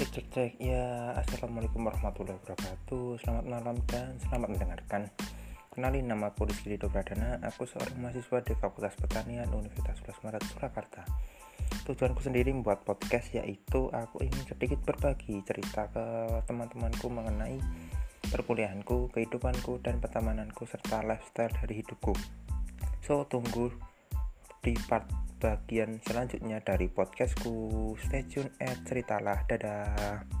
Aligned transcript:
cek 0.00 0.32
cek 0.32 0.52
ya 0.56 1.12
assalamualaikum 1.12 1.84
warahmatullahi 1.84 2.40
wabarakatuh. 2.40 3.20
Selamat 3.20 3.44
malam 3.44 3.76
dan 3.84 4.16
selamat 4.24 4.56
mendengarkan. 4.56 5.12
Kenalin 5.76 6.08
nama 6.08 6.32
aku 6.32 6.48
Rizky 6.48 6.72
Rido 6.72 6.88
Pradana. 6.88 7.36
Aku 7.44 7.68
seorang 7.68 8.00
mahasiswa 8.00 8.40
di 8.40 8.56
Fakultas 8.56 8.96
Pertanian 8.96 9.52
Universitas 9.52 10.00
11 10.08 10.24
Maret 10.24 10.42
Surakarta. 10.56 11.04
Tujuanku 11.84 12.24
sendiri 12.24 12.48
membuat 12.48 12.80
podcast 12.88 13.28
yaitu 13.36 13.92
aku 13.92 14.24
ingin 14.24 14.40
sedikit 14.48 14.80
berbagi 14.88 15.44
cerita 15.44 15.92
ke 15.92 16.04
teman-temanku 16.48 17.12
mengenai 17.12 17.60
perkuliahanku, 18.32 19.12
kehidupanku, 19.12 19.84
dan 19.84 20.00
pertemananku 20.00 20.64
serta 20.64 21.04
lifestyle 21.04 21.52
dari 21.60 21.84
hidupku. 21.84 22.16
So 23.04 23.28
tunggu 23.28 23.68
di 24.64 24.72
part 24.88 25.29
bagian 25.40 25.98
selanjutnya 26.04 26.60
dari 26.60 26.92
podcastku. 26.92 27.96
Stay 28.04 28.28
tune 28.28 28.52
at 28.60 28.84
ceritalah. 28.84 29.42
Dadah. 29.48 30.39